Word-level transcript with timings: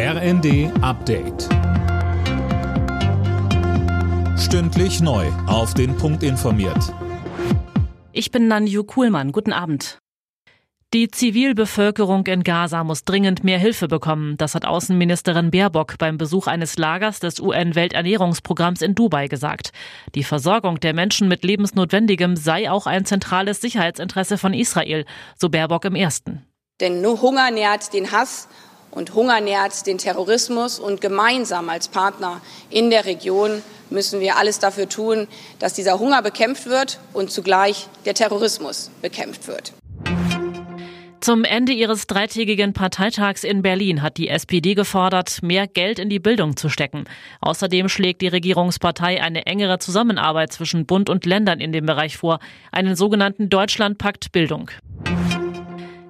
RND 0.00 0.70
Update. 0.80 1.48
Stündlich 4.38 5.00
neu. 5.00 5.26
Auf 5.48 5.74
den 5.74 5.96
Punkt 5.96 6.22
informiert. 6.22 6.94
Ich 8.12 8.30
bin 8.30 8.46
Nanju 8.46 8.84
Kuhlmann. 8.84 9.32
Guten 9.32 9.52
Abend. 9.52 9.98
Die 10.94 11.10
Zivilbevölkerung 11.10 12.24
in 12.28 12.44
Gaza 12.44 12.84
muss 12.84 13.02
dringend 13.02 13.42
mehr 13.42 13.58
Hilfe 13.58 13.88
bekommen. 13.88 14.36
Das 14.36 14.54
hat 14.54 14.64
Außenministerin 14.64 15.50
Baerbock 15.50 15.98
beim 15.98 16.16
Besuch 16.16 16.46
eines 16.46 16.78
Lagers 16.78 17.18
des 17.18 17.40
UN-Welternährungsprogramms 17.40 18.82
in 18.82 18.94
Dubai 18.94 19.26
gesagt. 19.26 19.72
Die 20.14 20.22
Versorgung 20.22 20.78
der 20.78 20.94
Menschen 20.94 21.26
mit 21.26 21.42
Lebensnotwendigem 21.42 22.36
sei 22.36 22.70
auch 22.70 22.86
ein 22.86 23.04
zentrales 23.04 23.60
Sicherheitsinteresse 23.60 24.38
von 24.38 24.54
Israel, 24.54 25.04
so 25.36 25.48
Baerbock 25.48 25.86
im 25.86 25.96
ersten. 25.96 26.44
Denn 26.80 27.00
nur 27.00 27.20
Hunger 27.20 27.50
nährt 27.50 27.92
den 27.92 28.12
Hass 28.12 28.46
und 28.90 29.14
Hunger 29.14 29.40
nährt 29.40 29.86
den 29.86 29.98
Terrorismus. 29.98 30.78
Und 30.78 31.00
gemeinsam 31.00 31.68
als 31.68 31.88
Partner 31.88 32.40
in 32.70 32.90
der 32.90 33.04
Region 33.04 33.62
müssen 33.90 34.20
wir 34.20 34.36
alles 34.36 34.58
dafür 34.58 34.88
tun, 34.88 35.28
dass 35.58 35.74
dieser 35.74 35.98
Hunger 35.98 36.22
bekämpft 36.22 36.66
wird 36.66 36.98
und 37.12 37.30
zugleich 37.30 37.86
der 38.04 38.14
Terrorismus 38.14 38.90
bekämpft 39.02 39.48
wird. 39.48 39.72
Zum 41.20 41.44
Ende 41.44 41.72
ihres 41.72 42.06
dreitägigen 42.06 42.72
Parteitags 42.72 43.42
in 43.42 43.60
Berlin 43.60 44.02
hat 44.02 44.16
die 44.16 44.28
SPD 44.28 44.74
gefordert, 44.74 45.42
mehr 45.42 45.66
Geld 45.66 45.98
in 45.98 46.08
die 46.08 46.20
Bildung 46.20 46.56
zu 46.56 46.68
stecken. 46.68 47.04
Außerdem 47.40 47.88
schlägt 47.88 48.22
die 48.22 48.28
Regierungspartei 48.28 49.20
eine 49.20 49.44
engere 49.44 49.78
Zusammenarbeit 49.78 50.52
zwischen 50.52 50.86
Bund 50.86 51.10
und 51.10 51.26
Ländern 51.26 51.60
in 51.60 51.72
dem 51.72 51.86
Bereich 51.86 52.16
vor, 52.16 52.38
einen 52.70 52.94
sogenannten 52.94 53.50
Deutschlandpakt 53.50 54.30
Bildung. 54.32 54.70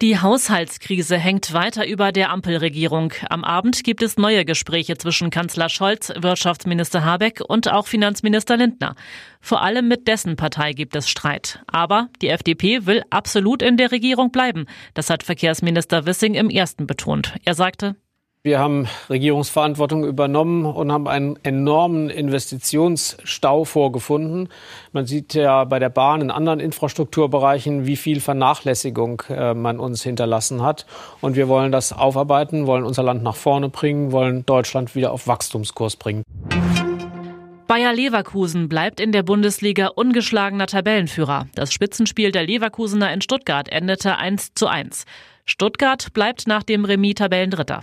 Die 0.00 0.18
Haushaltskrise 0.18 1.18
hängt 1.18 1.52
weiter 1.52 1.86
über 1.86 2.10
der 2.10 2.30
Ampelregierung. 2.30 3.12
Am 3.28 3.44
Abend 3.44 3.84
gibt 3.84 4.02
es 4.02 4.16
neue 4.16 4.46
Gespräche 4.46 4.96
zwischen 4.96 5.28
Kanzler 5.28 5.68
Scholz, 5.68 6.10
Wirtschaftsminister 6.16 7.04
Habeck 7.04 7.42
und 7.46 7.70
auch 7.70 7.86
Finanzminister 7.86 8.56
Lindner. 8.56 8.94
Vor 9.42 9.60
allem 9.60 9.88
mit 9.88 10.08
dessen 10.08 10.36
Partei 10.36 10.72
gibt 10.72 10.96
es 10.96 11.10
Streit. 11.10 11.62
Aber 11.66 12.08
die 12.22 12.28
FDP 12.28 12.86
will 12.86 13.02
absolut 13.10 13.60
in 13.60 13.76
der 13.76 13.92
Regierung 13.92 14.30
bleiben. 14.32 14.64
Das 14.94 15.10
hat 15.10 15.22
Verkehrsminister 15.22 16.06
Wissing 16.06 16.32
im 16.32 16.48
ersten 16.48 16.86
betont. 16.86 17.34
Er 17.44 17.54
sagte, 17.54 17.94
wir 18.42 18.58
haben 18.58 18.86
Regierungsverantwortung 19.10 20.02
übernommen 20.02 20.64
und 20.64 20.90
haben 20.90 21.06
einen 21.06 21.38
enormen 21.42 22.08
Investitionsstau 22.08 23.64
vorgefunden. 23.64 24.48
Man 24.92 25.04
sieht 25.04 25.34
ja 25.34 25.64
bei 25.64 25.78
der 25.78 25.90
Bahn 25.90 26.22
in 26.22 26.30
anderen 26.30 26.58
Infrastrukturbereichen, 26.58 27.84
wie 27.84 27.96
viel 27.96 28.20
Vernachlässigung 28.20 29.22
äh, 29.28 29.52
man 29.52 29.78
uns 29.78 30.02
hinterlassen 30.02 30.62
hat. 30.62 30.86
Und 31.20 31.36
wir 31.36 31.48
wollen 31.48 31.70
das 31.70 31.92
aufarbeiten, 31.92 32.66
wollen 32.66 32.84
unser 32.84 33.02
Land 33.02 33.22
nach 33.22 33.36
vorne 33.36 33.68
bringen, 33.68 34.10
wollen 34.10 34.46
Deutschland 34.46 34.94
wieder 34.94 35.12
auf 35.12 35.26
Wachstumskurs 35.26 35.96
bringen. 35.96 36.22
Bayer 37.66 37.92
Leverkusen 37.92 38.70
bleibt 38.70 39.00
in 39.00 39.12
der 39.12 39.22
Bundesliga 39.22 39.88
ungeschlagener 39.88 40.66
Tabellenführer. 40.66 41.46
Das 41.54 41.74
Spitzenspiel 41.74 42.32
der 42.32 42.44
Leverkusener 42.44 43.12
in 43.12 43.20
Stuttgart 43.20 43.68
endete 43.70 44.16
1 44.16 44.54
zu 44.54 44.66
1. 44.66 45.04
Stuttgart 45.44 46.14
bleibt 46.14 46.46
nach 46.46 46.62
dem 46.62 46.86
Remis 46.86 47.16
Tabellendritter. 47.16 47.82